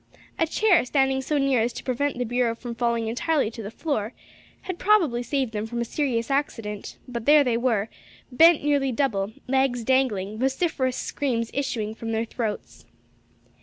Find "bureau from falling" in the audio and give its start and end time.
2.25-3.07